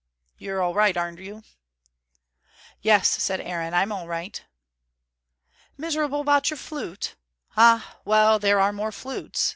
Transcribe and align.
You're 0.39 0.63
all 0.63 0.73
right, 0.73 0.97
are 0.97 1.11
you?" 1.11 1.43
"Yes," 2.81 3.07
said 3.07 3.39
Aaron. 3.39 3.75
"I'm 3.75 3.91
all 3.91 4.07
right." 4.07 4.43
"Miserable 5.77 6.21
about 6.21 6.49
your 6.49 6.57
flute? 6.57 7.13
Ah, 7.55 7.99
well, 8.03 8.39
there 8.39 8.59
are 8.59 8.73
more 8.73 8.91
flutes. 8.91 9.49